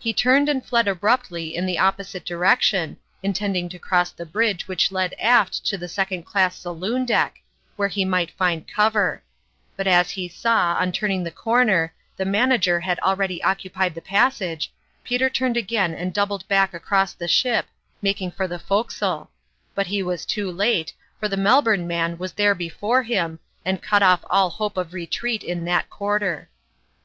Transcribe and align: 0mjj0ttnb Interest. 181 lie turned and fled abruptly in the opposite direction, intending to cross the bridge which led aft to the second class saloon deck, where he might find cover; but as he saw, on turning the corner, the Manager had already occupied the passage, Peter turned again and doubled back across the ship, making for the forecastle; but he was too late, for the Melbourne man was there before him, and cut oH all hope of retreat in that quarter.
0mjj0ttnb 0.00 0.06
Interest. 0.06 0.24
181 0.24 0.34
lie 0.34 0.34
turned 0.34 0.48
and 0.56 0.66
fled 0.68 0.88
abruptly 0.88 1.54
in 1.54 1.64
the 1.66 1.78
opposite 1.78 2.24
direction, 2.24 2.96
intending 3.22 3.68
to 3.68 3.78
cross 3.78 4.10
the 4.10 4.26
bridge 4.26 4.66
which 4.66 4.90
led 4.90 5.14
aft 5.16 5.64
to 5.64 5.78
the 5.78 5.86
second 5.86 6.24
class 6.24 6.56
saloon 6.58 7.04
deck, 7.06 7.40
where 7.76 7.86
he 7.86 8.04
might 8.04 8.32
find 8.32 8.66
cover; 8.66 9.22
but 9.76 9.86
as 9.86 10.10
he 10.10 10.26
saw, 10.28 10.76
on 10.80 10.90
turning 10.90 11.22
the 11.22 11.30
corner, 11.30 11.94
the 12.16 12.24
Manager 12.24 12.80
had 12.80 12.98
already 12.98 13.40
occupied 13.44 13.94
the 13.94 14.00
passage, 14.02 14.72
Peter 15.04 15.30
turned 15.30 15.56
again 15.56 15.94
and 15.94 16.12
doubled 16.12 16.48
back 16.48 16.74
across 16.74 17.12
the 17.12 17.28
ship, 17.28 17.66
making 18.02 18.32
for 18.32 18.48
the 18.48 18.58
forecastle; 18.58 19.30
but 19.72 19.86
he 19.86 20.02
was 20.02 20.26
too 20.26 20.50
late, 20.50 20.94
for 21.20 21.28
the 21.28 21.36
Melbourne 21.36 21.86
man 21.86 22.18
was 22.18 22.32
there 22.32 22.56
before 22.56 23.04
him, 23.04 23.38
and 23.64 23.80
cut 23.80 24.02
oH 24.02 24.18
all 24.28 24.50
hope 24.50 24.76
of 24.76 24.92
retreat 24.92 25.44
in 25.44 25.64
that 25.66 25.88
quarter. 25.88 26.48